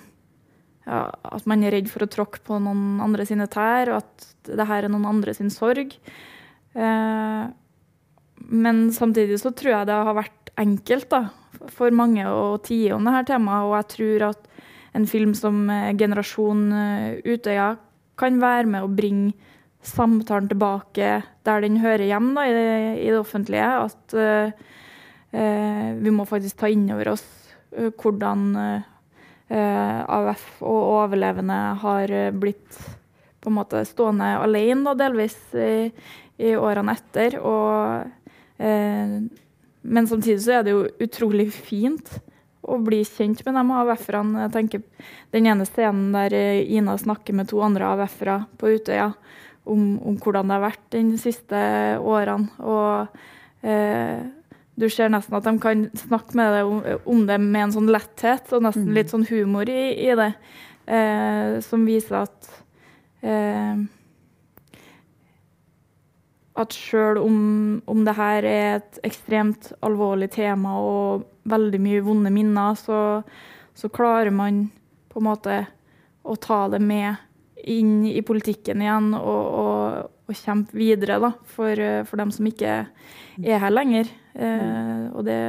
ja, 0.83 1.05
at 1.07 1.47
man 1.47 1.63
er 1.63 1.77
redd 1.77 1.89
for 1.91 2.03
å 2.03 2.11
tråkke 2.11 2.41
på 2.43 2.59
noen 2.59 2.99
andre 3.03 3.25
sine 3.29 3.47
tær, 3.51 3.93
og 3.93 4.01
at 4.01 4.29
det 4.49 4.67
her 4.67 4.83
er 4.83 4.91
noen 4.91 5.07
andre 5.07 5.35
sin 5.37 5.53
sorg. 5.53 5.93
Eh, 6.73 7.43
men 8.41 8.81
samtidig 8.91 9.37
så 9.39 9.53
tror 9.55 9.75
jeg 9.77 9.87
det 9.87 9.99
har 10.09 10.17
vært 10.17 10.51
enkelt 10.59 11.07
da, 11.13 11.21
for 11.69 11.93
mange 11.93 12.25
å 12.25 12.57
tie 12.63 12.93
om 12.95 13.05
dette 13.05 13.33
temaet, 13.33 13.67
og 13.67 13.75
jeg 13.77 13.89
tror 13.95 14.27
at 14.31 14.49
en 14.97 15.07
film 15.07 15.33
som 15.37 15.69
eh, 15.69 15.93
'Generasjon 15.95 16.65
eh, 16.73 17.21
Utøya' 17.23 17.77
kan 18.19 18.39
være 18.41 18.67
med 18.67 18.83
å 18.85 18.91
bringe 18.91 19.33
samtalen 19.81 20.49
tilbake 20.51 21.23
der 21.45 21.61
den 21.63 21.79
hører 21.81 22.05
hjemme 22.05 22.35
da, 22.37 22.45
i, 22.45 22.53
det, 22.53 22.65
i, 23.01 23.09
det, 23.09 23.17
offentlige. 23.17 23.65
At 23.65 24.13
uh, 24.13 24.51
uh, 25.33 25.87
vi 25.97 26.13
må 26.13 26.27
faktisk 26.29 26.59
ta 26.59 26.69
inn 26.69 26.85
over 26.93 27.15
oss 27.15 27.23
uh, 27.73 27.89
hvordan 27.89 28.43
uh, 28.61 28.83
AUF 29.49 30.61
og 30.61 30.83
overlevende 30.99 31.57
har 31.81 32.13
blitt 32.37 32.77
på 33.41 33.49
en 33.49 33.57
måte 33.57 33.81
stående 33.89 34.35
alene, 34.37 34.85
da, 34.85 34.93
delvis, 35.07 35.37
i, 35.57 35.89
i 36.41 36.53
årene 36.57 36.95
etter. 36.97 37.37
Og, 37.41 38.35
eh, 38.61 39.17
men 39.81 40.07
samtidig 40.07 40.41
så 40.43 40.59
er 40.59 40.65
det 40.65 40.75
jo 40.75 40.85
utrolig 41.01 41.49
fint 41.53 42.11
å 42.61 42.77
bli 42.81 43.01
kjent 43.07 43.41
med 43.45 43.57
de 43.57 43.77
AUF-erne. 43.81 44.45
Jeg 44.45 44.53
tenker 44.53 44.83
Den 45.33 45.47
ene 45.49 45.65
scenen 45.65 46.11
der 46.13 46.33
eh, 46.37 46.61
Ina 46.77 46.97
snakker 46.99 47.33
med 47.33 47.49
to 47.49 47.61
andre 47.65 47.87
AUF-ere 47.89 48.43
på 48.61 48.75
Utøya 48.75 49.11
om, 49.63 49.97
om, 49.97 50.17
hvordan 50.21 50.49
det 50.49 50.57
har 50.57 50.65
vært 50.67 50.85
de 50.93 51.17
siste 51.21 51.61
årene. 51.97 52.51
Og 52.61 53.65
eh, 53.65 54.21
du 54.77 54.87
ser 54.89 55.11
nesten 55.13 55.37
at 55.37 55.47
de 55.47 55.55
kan 55.61 55.87
snakke 55.97 56.37
med 56.37 56.53
deg 56.55 56.69
om, 56.69 56.83
om, 57.15 57.23
det 57.29 57.39
med 57.41 57.67
en 57.67 57.75
sånn 57.79 57.89
letthet 57.91 58.53
og 58.55 58.65
nesten 58.67 58.89
mm. 58.89 58.93
litt 58.97 59.13
sånn 59.13 59.27
humor 59.29 59.69
i, 59.69 59.81
i 60.05 60.13
det, 60.17 60.31
eh, 60.85 61.57
som 61.65 61.85
viser 61.89 62.21
at 62.23 62.53
eh, 63.25 63.81
at 66.61 66.75
sjøl 66.75 67.19
om, 67.21 67.37
om 67.89 68.05
det 68.05 68.15
her 68.17 68.47
er 68.47 68.79
et 68.79 69.01
ekstremt 69.07 69.71
alvorlig 69.85 70.31
tema 70.35 70.77
og 70.79 71.25
veldig 71.49 71.81
mye 71.81 72.03
vonde 72.05 72.31
minner, 72.33 72.77
så, 72.79 73.21
så, 73.73 73.89
klarer 73.89 74.33
man 74.33 74.67
på 75.11 75.19
en 75.21 75.27
måte 75.27 75.59
å 76.21 76.37
ta 76.37 76.67
det 76.71 76.81
med 76.83 77.17
inn 77.69 78.05
i 78.09 78.21
politikken 78.25 78.81
igjen 78.81 79.11
og, 79.17 79.43
og, 79.61 80.11
og 80.29 80.37
kjempe 80.37 80.77
videre 80.77 81.19
da, 81.21 81.31
for, 81.53 81.81
for, 82.07 82.21
dem 82.21 82.33
som 82.33 82.47
ikke 82.49 82.75
er 83.41 83.61
her 83.61 83.73
lenger. 83.73 84.09
Eh, 84.33 85.09
og 85.11 85.25
det, 85.27 85.41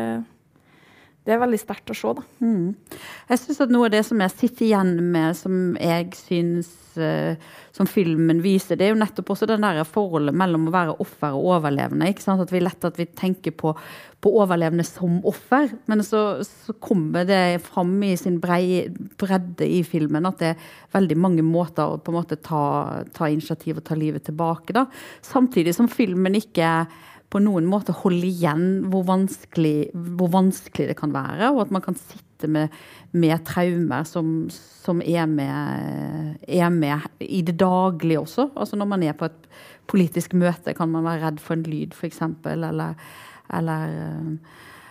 det 1.23 1.37
er 1.37 1.39
veldig 1.39 1.59
sterkt 1.61 1.91
å 1.93 1.95
se. 1.95 2.13
Da. 2.19 2.23
Mm. 2.43 3.01
Jeg 3.29 3.41
synes 3.45 3.61
at 3.63 3.73
Noe 3.73 3.87
av 3.87 3.93
det 3.95 4.03
som 4.09 4.23
jeg 4.25 4.35
sitter 4.35 4.67
igjen 4.67 4.97
med, 5.15 5.37
som 5.39 5.59
jeg 5.79 6.09
syns 6.19 6.73
uh, 6.99 7.37
som 7.73 7.87
filmen 7.87 8.41
viser, 8.43 8.77
det 8.77 8.89
er 8.89 8.91
jo 8.91 8.99
nettopp 8.99 9.31
også 9.33 9.47
den 9.49 9.63
der 9.63 9.79
forholdet 9.87 10.35
mellom 10.37 10.67
å 10.67 10.73
være 10.75 10.97
offer 11.05 11.37
og 11.39 11.47
overlevende. 11.55 12.09
ikke 12.11 12.25
sant? 12.25 12.43
At 12.43 12.51
vi 12.51 12.65
lett 12.65 12.89
at 12.89 12.99
vi 12.99 13.07
tenker 13.07 13.55
på, 13.55 13.71
på 14.23 14.33
overlevende 14.43 14.85
som 14.89 15.21
offer, 15.29 15.71
men 15.87 16.03
så, 16.07 16.43
så, 16.43 16.75
kommer 16.83 17.29
det 17.29 17.63
fram 17.69 17.95
i 18.03 18.17
sin 18.19 18.41
brei, 18.43 18.89
bredde 19.23 19.69
i 19.69 19.81
filmen 19.87 20.27
at 20.27 20.43
det 20.43 20.51
er 20.57 20.67
veldig 20.97 21.21
mange 21.23 21.47
måter 21.47 21.87
å 21.87 22.03
på 22.03 22.11
en 22.11 22.19
måte 22.19 22.41
ta, 22.43 22.65
ta 23.15 23.31
initiativ 23.31 23.79
og 23.79 23.87
ta 23.87 23.99
livet 23.99 24.27
tilbake. 24.27 24.75
da. 24.75 24.89
Samtidig 25.23 25.79
som 25.79 25.91
filmen 25.93 26.35
ikke 26.43 26.75
på 27.33 27.41
noen 27.41 27.69
måte 27.69 27.95
holde 27.97 28.29
igjen 28.29 28.67
hvor 28.93 29.07
vanskelig, 29.09 29.91
hvor 30.19 30.33
vanskelig, 30.35 30.91
det 30.91 30.99
kan 30.99 31.15
være, 31.15 31.53
og 31.55 31.65
at 31.65 31.73
man 31.75 31.85
kan 31.85 31.97
sitte 31.97 32.51
med, 32.51 32.75
med 33.17 33.45
traumer 33.49 34.05
som, 34.09 34.51
som 34.53 35.01
er, 35.01 35.25
med, 35.31 36.43
er, 36.45 36.69
med, 36.75 37.07
i 37.25 37.41
det 37.47 37.57
daglige 37.61 38.21
også. 38.21 38.51
Altså 38.53 38.77
Når 38.77 38.91
man 38.91 39.07
er 39.07 39.17
på 39.17 39.31
et 39.31 39.49
politisk 39.89 40.35
møte, 40.37 40.75
kan 40.77 40.91
man 40.93 41.07
være 41.07 41.25
redd 41.27 41.41
for 41.41 41.57
en 41.57 41.65
lyd, 41.69 41.97
f.eks., 41.97 42.21
eller, 42.53 42.93
eller 43.55 43.97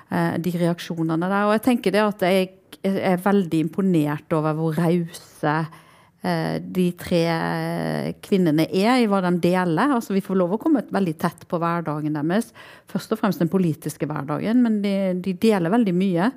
uh, 0.09 0.35
de 0.41 0.55
reaksjonene 0.57 1.29
der. 1.29 1.45
Og 1.45 1.55
jeg 1.59 1.65
tenker 1.67 1.93
det 1.93 2.03
at 2.07 2.25
jeg 2.25 2.51
er 2.81 3.21
veldig 3.21 3.65
imponert 3.67 4.33
over 4.33 4.57
hvor 4.57 4.81
rause 4.81 5.59
Eh, 5.61 5.80
de 6.21 6.83
tre 7.01 7.21
kvinnene 8.21 8.67
er, 8.69 8.99
i 9.01 9.07
hva 9.09 9.23
de 9.25 9.31
deler. 9.41 9.95
Altså, 9.95 10.13
vi 10.13 10.21
får 10.21 10.37
lov 10.37 10.53
å 10.53 10.59
komme 10.61 10.83
veldig 10.93 11.15
tett 11.17 11.47
på 11.49 11.57
hverdagen 11.61 12.13
deres. 12.13 12.51
Først 12.91 13.15
og 13.15 13.21
fremst 13.21 13.41
den 13.41 13.49
politiske 13.49 14.05
hverdagen, 14.05 14.61
men 14.61 14.77
de, 14.83 14.93
de 15.17 15.33
deler 15.33 15.73
veldig 15.73 15.95
mye. 15.97 16.29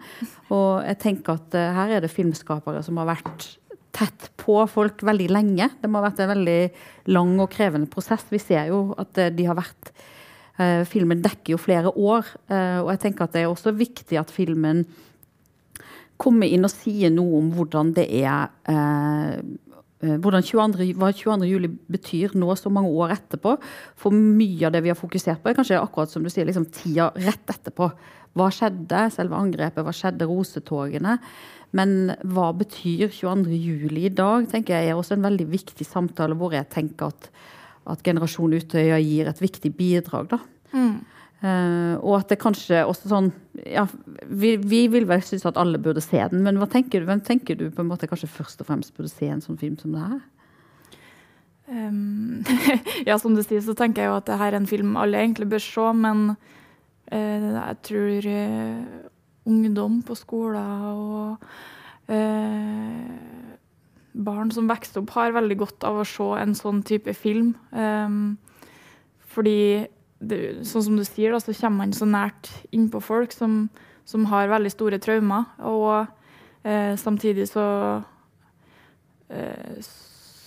Og 0.49 0.81
jeg 0.88 1.00
tenker 1.03 1.37
at 1.37 1.59
uh, 1.59 1.69
her 1.76 1.99
er 1.99 2.05
det 2.05 2.12
filmskapere 2.12 2.81
som 2.87 3.00
har 3.03 3.11
vært 3.12 3.50
tett 3.95 4.31
på 4.41 4.57
folk 4.73 5.05
veldig 5.07 5.29
lenge. 5.31 5.69
Det 5.83 5.91
må 5.91 6.00
ha 6.00 6.09
vært 6.09 6.25
en 6.25 6.33
veldig 6.33 6.59
lang 7.12 7.37
og 7.45 7.53
krevende 7.53 7.91
prosess. 7.93 8.25
Vi 8.33 8.41
ser 8.41 8.73
jo 8.73 8.87
at 8.99 9.21
de 9.37 9.49
har 9.50 9.59
vært 9.61 9.93
uh, 9.93 10.81
Filmen 10.88 11.21
dekker 11.21 11.59
jo 11.59 11.61
flere 11.61 11.93
år, 11.93 12.29
og 12.49 12.88
jeg 12.95 13.00
tenker 13.03 13.26
at 13.26 13.37
det 13.37 13.43
er 13.43 13.50
også 13.50 13.75
viktig 13.76 14.17
at 14.17 14.33
filmen 14.33 14.85
kommer 16.17 16.47
inn 16.47 16.64
og 16.64 16.71
sier 16.71 17.11
noe 17.11 17.41
om 17.41 17.49
hvordan 17.53 17.91
det 17.97 18.07
er 18.23 18.47
Eh, 18.71 19.41
hvordan 20.03 20.45
22, 20.45 20.91
hva 20.99 21.11
22. 21.15 21.47
juli 21.49 21.71
betyr 21.71 22.35
nå 22.37 22.51
så 22.59 22.73
mange 22.73 22.91
år 22.93 23.15
etterpå. 23.17 23.55
For 24.01 24.15
mye 24.15 24.67
av 24.69 24.75
det 24.75 24.83
vi 24.85 24.93
har 24.93 24.99
fokusert 24.99 25.43
på, 25.43 25.51
er 25.51 25.59
kanskje 25.59 25.81
akkurat 25.81 26.13
som 26.13 26.25
du 26.25 26.31
sier, 26.33 26.47
liksom 26.49 26.67
tida 26.75 27.11
rett 27.17 27.55
etterpå. 27.55 27.91
Hva 28.35 28.51
skjedde? 28.53 29.07
Selve 29.15 29.39
angrepet, 29.39 29.85
hva 29.87 29.95
skjedde? 29.95 30.29
Rosetogene. 30.29 31.19
Men 31.75 32.15
hva 32.35 32.51
betyr 32.55 33.09
22. 33.11 33.55
juli 33.55 34.07
i 34.09 34.15
dag, 34.15 34.47
tenker 34.51 34.77
jeg 34.77 34.93
er 34.93 34.99
også 34.99 35.17
en 35.17 35.27
veldig 35.27 35.47
viktig 35.51 35.87
samtale 35.87 36.37
hvor 36.39 36.55
jeg 36.55 36.71
tenker 36.71 37.11
at, 37.11 37.31
at 37.91 38.05
Generasjon 38.07 38.55
Utøya 38.55 39.01
gir 39.03 39.31
et 39.31 39.43
viktig 39.43 39.73
bidrag. 39.79 40.31
da. 40.35 40.39
Mm. 40.75 41.01
Uh, 41.45 42.01
og 42.01 42.23
at 42.23 42.31
det 42.33 42.39
kanskje 42.41 42.79
også 42.89 43.11
sånn 43.11 43.27
ja, 43.69 43.83
vi, 44.25 44.55
vi 44.57 44.87
vil 44.89 45.05
vel 45.05 45.21
synes 45.21 45.43
at 45.45 45.59
alle 45.61 45.77
burde 45.83 46.01
se 46.01 46.17
den, 46.33 46.41
men 46.47 46.57
hva 46.57 46.65
tenker 46.73 47.03
du, 47.03 47.09
hvem 47.11 47.21
tenker 47.21 47.59
du 47.61 47.67
på 47.69 47.83
en 47.83 47.91
måte 47.91 48.09
kanskje 48.09 48.31
først 48.33 48.63
og 48.65 48.71
fremst 48.71 48.95
burde 48.97 49.11
se 49.13 49.29
en 49.29 49.43
sånn 49.45 49.59
film 49.61 49.75
som 49.77 49.93
det 49.93 50.07
her? 50.07 50.23
Um, 51.69 52.41
ja, 53.09 53.19
som 53.21 53.37
du 53.37 53.43
sier, 53.45 53.61
så 53.61 53.77
tenker 53.77 54.07
jeg 54.07 54.09
jo 54.09 54.17
at 54.23 54.31
det 54.31 54.39
her 54.41 54.55
er 54.55 54.57
en 54.63 54.71
film 54.71 54.97
alle 55.01 55.21
egentlig 55.21 55.51
bør 55.53 55.65
se, 55.67 55.85
men 56.01 56.25
uh, 56.33 57.51
jeg 57.59 57.79
tror 57.91 58.31
uh, 58.33 59.05
ungdom 59.53 60.01
på 60.09 60.17
skoler 60.17 60.89
og 60.95 61.53
barn 64.15 64.51
som 64.53 64.69
vokser 64.69 65.01
opp, 65.01 65.13
har 65.17 65.33
veldig 65.33 65.57
godt 65.61 65.85
av 65.89 66.01
å 66.01 66.09
se 66.09 66.27
en 66.41 66.57
sånn 66.57 66.83
type 66.87 67.13
film. 67.17 67.55
Um, 67.73 68.37
fordi 69.35 69.87
det, 70.31 70.40
sånn 70.69 70.87
som 70.88 70.97
du 70.99 71.04
sier, 71.07 71.35
da, 71.35 71.40
så 71.43 71.54
kommer 71.57 71.85
man 71.85 71.95
så 71.97 72.09
nært 72.09 72.50
innpå 72.75 73.02
folk 73.04 73.35
som, 73.35 73.66
som, 74.09 74.26
har 74.33 74.52
veldig 74.52 74.73
store 74.73 75.00
traumer. 75.02 75.47
Og 75.64 76.07
eh, 76.66 76.95
samtidig 77.00 77.49
så 77.52 77.66
eh, 79.28 79.85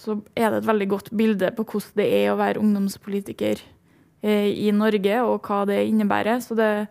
så 0.07 0.15
er 0.37 0.51
det 0.51 0.61
et 0.61 0.69
veldig 0.69 0.87
godt 0.93 1.11
bilde 1.17 1.51
på 1.55 1.65
hvordan 1.67 1.99
det 1.99 2.07
er 2.21 2.31
å 2.31 2.39
være 2.39 2.63
ungdomspolitiker 2.63 3.59
eh, 4.23 4.49
i 4.55 4.71
Norge, 4.75 5.21
og 5.27 5.47
hva 5.47 5.63
det 5.67 5.81
innebærer. 5.89 6.39
Så 6.43 6.55
det, 6.57 6.87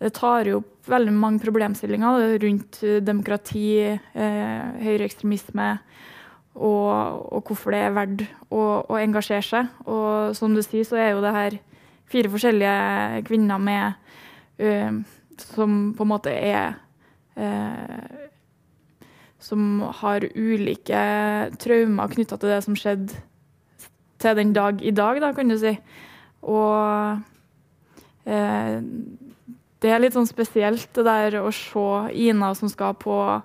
det 0.00 0.14
tar 0.16 0.48
jo 0.48 0.62
opp 0.62 0.88
veldig 0.88 1.12
mange 1.12 1.42
problemstillinger 1.42 2.38
rundt 2.44 2.80
demokrati, 3.04 3.68
eh, 3.92 4.78
høyreekstremisme. 4.80 5.74
Og, 6.58 6.90
og, 7.36 7.42
hvorfor 7.46 7.74
det 7.74 7.82
er 7.84 7.92
verdt 7.94 8.24
å, 8.50 8.62
å, 8.82 8.96
engasjere 8.98 9.44
seg. 9.46 9.68
Og 9.86 10.34
som 10.34 10.56
du 10.56 10.62
sier, 10.64 10.86
så 10.88 10.98
er 10.98 11.12
jo 11.12 11.22
det 11.22 11.34
her 11.36 11.58
fire 12.08 12.32
forskjellige 12.32 13.22
kvinner 13.28 13.58
med 13.62 13.92
uh, 14.62 14.92
Som 15.38 15.94
på 15.96 16.06
en 16.06 16.10
måte 16.10 16.32
er 16.32 16.78
uh, 17.38 18.04
Som 19.38 19.82
har 20.00 20.26
ulike 20.34 21.02
traumer 21.62 22.14
knytta 22.14 22.36
til 22.36 22.54
det 22.54 22.62
som 22.66 22.78
skjedde 22.78 23.24
til 24.18 24.34
den 24.34 24.52
dag 24.52 24.82
i 24.82 24.90
dag, 24.90 25.20
da, 25.22 25.30
kan 25.30 25.46
du 25.46 25.54
si. 25.60 25.78
Og 26.42 27.20
uh, 28.26 28.78
det 29.78 29.92
er 29.94 30.00
litt 30.02 30.16
sånn 30.16 30.26
spesielt, 30.26 30.88
det 30.96 31.04
der 31.06 31.36
å 31.38 31.52
se 31.54 32.10
Ina 32.18 32.50
som 32.58 32.68
skal 32.70 32.94
på 32.98 33.42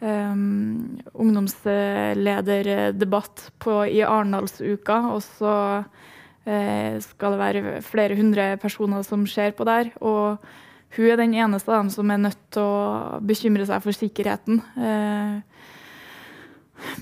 um, 0.00 0.98
ungdomslederdebatt 1.14 3.50
på, 3.62 3.86
i 3.86 4.02
Arendalsuka, 4.02 4.98
og 5.14 5.22
så 5.22 5.84
skal 7.04 7.34
det 7.34 7.40
være 7.40 7.82
flere 7.84 8.16
hundre 8.16 8.56
personer 8.62 9.04
som 9.04 9.26
ser 9.28 9.52
på 9.56 9.66
der. 9.68 9.90
Og 10.00 10.38
hun 10.96 11.10
er 11.10 11.20
den 11.20 11.34
eneste 11.36 11.72
av 11.72 11.82
dem 11.82 11.90
som 11.92 12.10
er 12.10 12.20
nødt 12.22 12.40
til 12.54 12.64
å 12.64 13.18
bekymre 13.24 13.66
seg 13.68 13.84
for 13.84 13.96
sikkerheten. 13.96 14.62
Eh, 14.80 15.34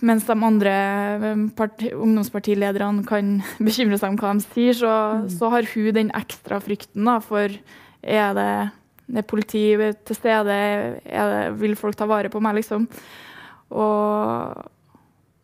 mens 0.06 0.26
de 0.26 0.34
andre 0.34 0.74
eh, 1.30 1.92
ungdomspartilederne 1.94 3.06
kan 3.06 3.36
bekymre 3.68 4.00
seg 4.00 4.14
om 4.14 4.18
hva 4.20 4.34
de 4.34 4.46
sier, 4.48 4.74
så, 4.80 4.94
mm. 5.22 5.28
så 5.36 5.52
har 5.54 5.70
hun 5.74 5.92
den 5.94 6.10
ekstra 6.18 6.58
frykten 6.64 7.06
da, 7.06 7.20
for 7.22 7.52
er 8.06 8.34
det, 8.38 8.50
er 9.14 9.28
politi 9.28 9.68
til 9.76 10.18
stede, 10.18 10.56
det, 11.06 11.36
vil 11.60 11.78
folk 11.78 11.98
ta 11.98 12.08
vare 12.10 12.32
på 12.32 12.42
meg, 12.42 12.58
liksom. 12.58 12.88
Og 13.74 14.66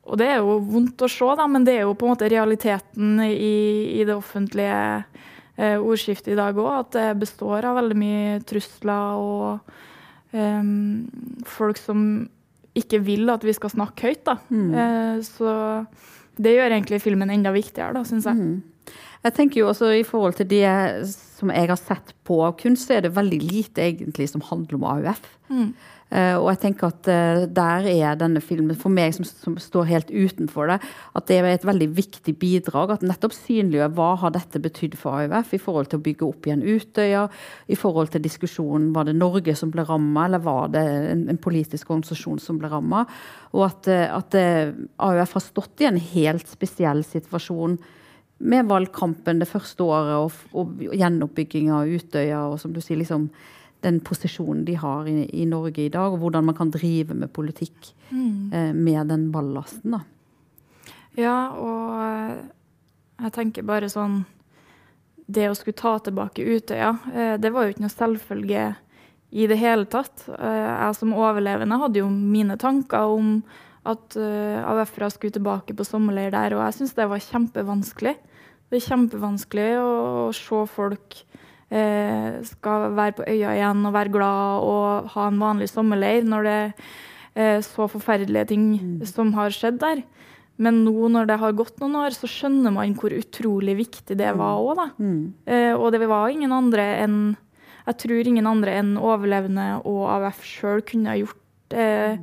og 0.02 0.18
det 0.18 0.28
er 0.32 0.40
jo 0.42 0.56
vondt 0.66 1.04
å 1.04 1.10
se, 1.10 1.28
da, 1.38 1.46
men 1.50 1.66
det 1.66 1.76
er 1.78 1.84
jo 1.86 1.94
på 1.94 2.08
en 2.08 2.14
måte 2.16 2.30
realiteten 2.30 3.20
i, 3.22 4.00
i 4.00 4.06
det 4.08 4.16
offentlige 4.16 4.78
eh, 5.56 5.78
ordskiftet 5.78 6.32
i 6.34 6.38
dag 6.38 6.58
òg. 6.58 6.72
At 6.80 6.96
det 6.96 7.08
består 7.22 7.68
av 7.68 7.78
veldig 7.78 7.98
mye 8.00 8.40
trusler 8.48 9.22
og 9.22 9.74
eh, 10.34 10.72
folk 11.46 11.78
som 11.78 12.06
ikke 12.78 13.02
vil 13.04 13.30
at 13.30 13.44
vi 13.46 13.54
skal 13.54 13.74
snakke 13.74 14.10
høyt. 14.10 14.24
da. 14.26 14.36
Mm. 14.50 14.74
Eh, 14.74 15.16
så 15.28 15.54
det 16.42 16.56
gjør 16.56 16.72
egentlig 16.72 17.02
filmen 17.04 17.30
enda 17.30 17.52
viktigere, 17.54 17.94
da, 17.94 18.04
syns 18.08 18.26
jeg. 18.26 18.38
Mm. 18.42 18.98
Jeg 19.22 19.34
tenker 19.36 19.60
jo 19.60 19.70
også 19.70 19.92
I 19.94 20.06
forhold 20.06 20.34
til 20.38 20.48
det 20.50 20.66
som 21.06 21.50
jeg 21.54 21.70
har 21.70 21.78
sett 21.78 22.12
på 22.26 22.40
av 22.46 22.56
kunst, 22.58 22.88
så 22.88 22.96
er 22.96 23.04
det 23.06 23.16
veldig 23.16 23.38
lite 23.42 23.82
egentlig 23.82 24.28
som 24.30 24.42
handler 24.46 24.78
om 24.78 24.86
AUF. 24.92 25.22
Mm. 25.50 25.72
Uh, 26.12 26.36
og 26.36 26.50
jeg 26.50 26.58
tenker 26.66 26.90
at 26.90 27.08
uh, 27.08 27.44
der 27.48 27.86
er 27.88 28.18
denne 28.20 28.42
filmen, 28.44 28.76
for 28.76 28.92
meg 28.92 29.14
som, 29.16 29.24
som, 29.24 29.54
står 29.56 29.86
helt 29.88 30.10
utenfor 30.12 30.68
det, 30.68 30.76
at 31.16 31.26
det 31.30 31.38
er 31.38 31.48
et 31.48 31.64
veldig 31.64 31.88
viktig 31.96 32.34
bidrag. 32.38 32.92
At 32.92 33.06
nettopp 33.06 33.32
synliggjør 33.34 33.94
hva 33.96 34.10
har 34.20 34.34
dette 34.34 34.60
betydd 34.62 34.98
for 35.00 35.22
AUF 35.22 35.54
i 35.56 35.62
forhold 35.62 35.88
til 35.90 36.02
å 36.02 36.04
bygge 36.04 36.28
opp 36.28 36.46
igjen 36.46 36.66
Utøya, 36.66 37.24
i 37.72 37.78
forhold 37.80 38.12
til 38.12 38.26
diskusjonen 38.26 38.90
var 38.94 39.08
det 39.08 39.16
Norge 39.16 39.56
som 39.58 39.72
ble 39.72 39.86
ramma, 39.88 40.28
eller 40.28 40.44
var 40.44 40.68
det 40.74 40.84
en, 40.84 41.24
en, 41.32 41.40
politisk 41.42 41.90
organisasjon 41.90 42.42
som 42.44 42.60
ble 42.60 42.70
ramma. 42.74 43.06
Og 43.56 43.66
at, 43.70 43.88
uh, 43.88 44.20
at 44.20 44.38
AUF 45.08 45.34
har 45.38 45.46
stått 45.48 45.82
i 45.82 45.90
en 45.90 46.00
helt 46.12 46.50
spesiell 46.50 47.02
situasjon 47.08 47.80
med 48.42 48.66
valgkampen 48.66 49.38
det 49.42 49.48
første 49.50 49.84
året 49.86 50.14
og, 50.18 50.38
og 50.58 50.82
gjenoppbygging 50.82 51.70
av 51.74 51.90
Utøya 51.90 52.44
og 52.50 52.58
som 52.62 52.72
du 52.74 52.80
sier, 52.82 52.98
liksom 52.98 53.28
den 53.82 53.98
posisjonen 54.04 54.64
de 54.66 54.76
har 54.78 55.08
i, 55.10 55.24
i, 55.42 55.46
Norge 55.48 55.82
i 55.82 55.90
dag, 55.90 56.14
og 56.14 56.22
hvordan 56.22 56.46
man 56.46 56.56
kan 56.58 56.70
drive 56.70 57.16
med 57.18 57.32
politikk 57.34 57.92
mm. 58.10 58.52
eh, 58.54 58.70
med 58.74 59.10
den 59.10 59.28
ballasten. 59.34 59.96
da. 59.96 60.02
Ja, 61.18 61.36
og 61.58 61.96
eh, 61.98 62.36
jeg 63.22 63.34
tenker 63.34 63.66
bare 63.68 63.90
sånn 63.92 64.22
Det 65.32 65.44
å 65.50 65.54
skulle 65.54 65.78
ta 65.78 65.96
tilbake 66.02 66.44
Utøya, 66.44 66.94
eh, 67.12 67.34
det 67.42 67.50
var 67.54 67.66
jo 67.66 67.74
ikke 67.74 67.84
noe 67.84 67.94
selvfølge 67.94 68.70
i 69.32 69.46
det 69.48 69.56
hele 69.56 69.86
tatt. 69.88 70.26
Jeg 70.28 70.96
som 70.98 71.14
overlevende 71.16 71.78
hadde 71.80 72.02
jo 72.02 72.08
mine 72.12 72.58
tanker 72.60 73.14
om 73.14 73.38
at 73.88 74.16
uh, 74.18 74.62
AUF-ere 74.70 75.10
skulle 75.10 75.34
tilbake 75.34 75.74
på 75.74 75.86
sommerleir 75.86 76.30
der, 76.34 76.54
og 76.56 76.62
jeg 76.66 76.78
syns 76.78 76.94
det 76.98 77.08
var 77.10 77.24
kjempevanskelig. 77.24 78.14
Det 78.72 78.78
er 78.78 78.86
kjempevanskelig 78.86 79.68
å, 79.82 80.30
se 80.32 80.60
folk 80.72 81.18
eh, 81.68 82.38
skal 82.48 82.92
være 82.96 83.16
på 83.18 83.26
øya 83.28 83.50
igjen 83.58 83.82
og 83.84 83.92
være 83.92 84.12
glad 84.14 84.64
og 84.64 85.10
ha 85.12 85.26
en 85.28 85.42
vanlig 85.42 85.68
sommerleir 85.68 86.24
når 86.24 86.48
det 86.48 86.58
er 87.42 87.60
så 87.66 87.84
forferdelige 87.92 88.48
ting 88.54 88.64
mm. 88.78 88.94
som 89.08 89.34
har 89.36 89.52
skjedd 89.52 89.76
der. 89.82 90.00
Men 90.60 90.82
nå 90.86 91.08
når 91.12 91.28
det 91.30 91.38
har 91.40 91.54
gått 91.56 91.80
noen 91.80 91.96
år, 92.02 92.16
så 92.16 92.28
skjønner 92.28 92.74
man 92.74 92.96
hvor 92.98 93.14
utrolig 93.16 93.76
viktig 93.78 94.16
det 94.20 94.32
var 94.38 94.60
òg. 94.60 94.82
Mm. 95.00 95.22
Eh, 95.48 95.72
og 95.72 95.92
det 95.94 96.04
var 96.04 96.32
ingen 96.32 96.52
andre 96.52 96.94
enn 97.04 97.22
Jeg 97.82 97.98
tror 97.98 98.28
ingen 98.30 98.46
andre 98.46 98.76
enn 98.78 98.90
overlevende 98.94 99.82
og 99.90 100.04
AUF 100.06 100.44
sjøl 100.46 100.84
kunne 100.86 101.10
ha 101.10 101.16
gjort, 101.18 101.74
eh, 101.74 102.20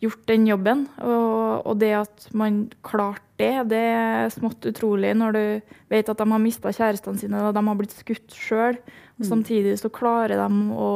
gjort, 0.00 0.22
den 0.28 0.46
jobben. 0.48 0.86
Og, 1.04 1.66
og, 1.66 1.76
det 1.80 1.92
at 2.00 2.28
man 2.36 2.64
klarte 2.86 3.26
det, 3.40 3.70
det 3.72 3.84
er 3.94 4.32
smått 4.34 4.66
utrolig 4.68 5.14
når 5.16 5.36
du 5.36 5.44
vet 5.92 6.10
at 6.12 6.18
de 6.18 6.26
har 6.28 6.42
mista 6.42 6.72
kjærestene 6.76 7.20
sine 7.22 7.40
og 7.46 7.54
de 7.56 7.62
har 7.68 7.78
blitt 7.78 7.96
skutt 7.96 8.36
sjøl. 8.36 8.76
Mm. 9.20 9.24
Samtidig 9.28 9.78
så 9.80 9.92
klarer 9.92 10.36
de 10.40 10.76
å 10.76 10.90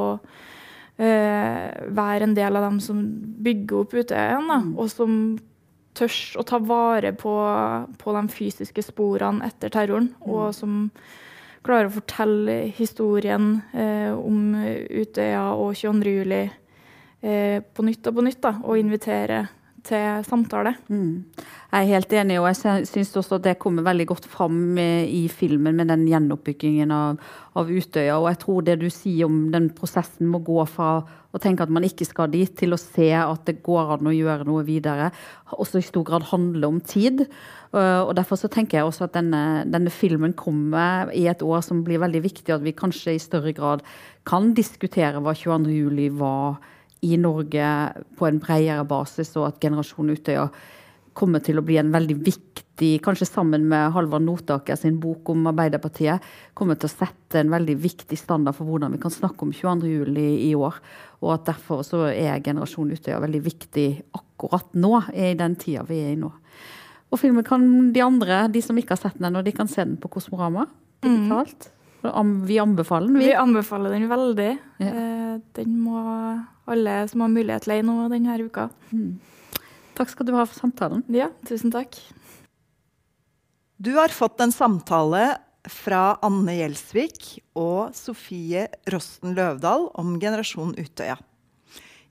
eh, 1.00 1.88
være 1.88 2.28
en 2.28 2.36
del 2.36 2.60
av 2.60 2.68
dem 2.68 2.78
som 2.84 3.00
bygger 3.44 3.84
opp 3.84 3.96
Utøya 3.96 4.30
igjen, 4.34 4.52
mm. 4.52 4.72
og 4.76 4.92
som 4.92 5.18
tør 5.94 6.16
å 6.40 6.44
ta 6.48 6.58
vare 6.58 7.12
på, 7.16 7.34
på, 8.00 8.14
de 8.16 8.24
fysiske 8.34 8.82
sporene 8.82 9.46
etter 9.46 9.72
terroren, 9.72 10.10
mm. 10.18 10.26
og 10.28 10.48
som 10.56 10.88
klarer 11.64 11.88
å 11.88 11.94
fortelle 11.94 12.58
historien 12.76 13.54
eh, 13.72 14.12
om 14.12 14.52
Utøya 14.90 15.46
og 15.56 15.72
22. 15.80 16.16
juli 16.18 16.42
på 17.24 17.84
nytt 17.86 18.10
og 18.10 18.18
på 18.18 18.24
nytt, 18.26 18.42
da, 18.44 18.50
og 18.62 18.76
invitere 18.76 19.46
til 19.84 20.24
samtale. 20.26 20.74
Mm. 20.88 21.24
Jeg 21.74 21.80
er 21.80 21.90
helt 21.90 22.12
enig, 22.14 22.36
og 22.40 22.46
jeg 22.48 22.86
syns 22.88 23.12
også 23.18 23.38
at 23.38 23.46
det 23.48 23.56
kommer 23.60 23.84
veldig 23.84 24.06
godt 24.08 24.28
fram 24.30 24.78
i 24.78 25.24
filmen 25.32 25.76
med 25.76 25.90
den 25.90 26.06
gjenoppbyggingen 26.08 26.92
av, 26.94 27.18
av, 27.58 27.70
Utøya. 27.70 28.16
Og 28.20 28.28
jeg 28.30 28.40
tror 28.44 28.64
det 28.64 28.78
du 28.80 28.86
sier 28.92 29.26
om 29.28 29.50
den 29.52 29.68
prosessen 29.76 30.30
må 30.30 30.40
gå 30.46 30.64
fra 30.70 31.02
å 31.34 31.40
tenke 31.42 31.66
at 31.66 31.72
man 31.74 31.84
ikke 31.86 32.06
skal 32.06 32.30
dit, 32.32 32.52
til 32.56 32.76
å 32.76 32.80
se 32.80 33.10
at 33.18 33.42
det 33.48 33.58
går 33.66 33.96
an 33.96 34.08
å 34.08 34.14
gjøre 34.14 34.46
noe 34.48 34.62
videre, 34.66 35.10
også 35.50 35.82
i 35.82 35.86
stor 35.86 36.06
grad 36.06 36.28
handler 36.30 36.70
om 36.70 36.78
tid. 36.80 37.24
Og 37.74 38.12
Derfor 38.14 38.38
så 38.38 38.48
tenker 38.52 38.78
jeg 38.78 38.86
også 38.86 39.08
at 39.08 39.16
denne, 39.16 39.64
denne 39.66 39.90
filmen 39.90 40.36
kommer 40.38 41.10
i 41.10 41.26
et 41.30 41.42
år 41.42 41.64
som 41.66 41.82
blir 41.84 41.98
veldig 42.04 42.22
viktig, 42.22 42.54
at 42.54 42.62
vi 42.62 42.76
kanskje 42.76 43.16
i 43.16 43.22
større 43.22 43.52
grad 43.56 43.82
kan 44.24 44.54
diskutere 44.54 45.18
hva 45.20 45.34
22.07 45.34 46.14
var 46.22 46.62
i 47.04 47.18
Norge 47.20 47.66
på 48.18 48.28
en 48.28 48.40
bredere 48.42 48.84
basis, 48.88 49.34
og 49.36 49.50
at 49.50 49.60
Generasjon 49.62 50.12
Utøya 50.14 50.48
kommer 51.14 51.42
til 51.44 51.60
å 51.60 51.64
bli 51.64 51.78
en 51.78 51.92
veldig 51.94 52.16
viktig, 52.26 52.96
kanskje 53.04 53.28
sammen 53.28 53.68
med 53.70 53.92
Halvard 53.94 54.24
Notaker 54.26 54.78
sin 54.78 54.96
bok 55.02 55.30
om 55.30 55.46
Arbeiderpartiet, 55.46 56.22
kommer 56.58 56.78
til 56.78 56.90
å 56.90 56.94
sette 56.94 57.38
en 57.40 57.52
veldig 57.52 57.76
viktig 57.78 58.18
standard 58.18 58.58
for 58.58 58.66
hvordan 58.66 58.96
vi 58.96 59.02
kan 59.02 59.14
snakke 59.14 59.46
om 59.46 59.52
22.07. 59.54 60.18
i 60.48 60.52
år. 60.58 60.80
Og 61.22 61.36
at 61.36 61.46
derfor 61.52 61.84
så 61.86 62.06
er 62.10 62.42
Generasjon 62.44 62.90
Utøya 62.90 63.20
veldig 63.22 63.42
viktig 63.44 63.88
akkurat 64.18 64.74
nå, 64.74 64.96
i 65.14 65.36
den 65.38 65.54
tida 65.60 65.86
vi 65.86 66.02
er 66.02 66.16
i 66.16 66.18
nå. 66.20 66.32
Og 67.14 67.20
filmen 67.20 67.46
kan 67.46 67.62
de 67.94 68.02
andre, 68.02 68.48
de 68.50 68.64
som 68.64 68.78
ikke 68.78 68.96
har 68.96 69.04
sett 69.04 69.20
den 69.20 69.30
ennå, 69.30 69.44
de 69.46 69.54
kan 69.54 69.70
se 69.70 69.84
den 69.84 70.00
på 70.02 70.10
Kosmorama 70.16 70.66
digitalt. 71.04 71.68
Mm. 71.68 71.73
Vi 72.44 72.58
anbefaler 72.60 73.08
den, 73.08 73.18
vi. 73.18 73.30
Vi 73.30 73.38
anbefaler 73.38 73.94
den 73.94 74.08
veldig. 74.10 74.50
Ja. 74.82 74.90
Eh, 74.90 75.38
den 75.56 75.78
må 75.80 76.00
alle 76.70 76.98
som 77.08 77.24
har 77.24 77.32
mulighet 77.32 77.68
leie 77.70 77.84
nå 77.86 77.96
denne 78.12 78.36
uka. 78.44 78.68
Mm. 78.92 79.16
Takk 79.94 80.10
skal 80.10 80.26
du 80.26 80.34
ha 80.34 80.44
for 80.48 80.58
samtalen. 80.58 81.04
Ja, 81.12 81.30
tusen 81.48 81.72
takk. 81.74 81.96
Du 83.78 83.92
har 83.96 84.12
fått 84.14 84.40
en 84.40 84.52
samtale 84.54 85.36
fra 85.70 86.16
Anne 86.24 86.56
Gjelsvik 86.58 87.38
og 87.58 87.94
Sofie 87.96 88.66
Rosten 88.92 89.34
Løvdahl 89.36 89.88
om 90.00 90.16
Generasjon 90.20 90.74
Utøya. 90.78 91.16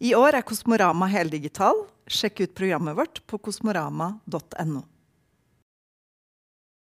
I 0.03 0.13
år 0.17 0.39
er 0.39 0.45
Kosmorama 0.47 1.07
heldigital. 1.11 1.85
Sjekk 2.09 2.43
ut 2.43 2.55
programmet 2.57 2.97
vårt 2.97 3.21
på 3.29 3.39
kosmorama.no. 3.39 4.81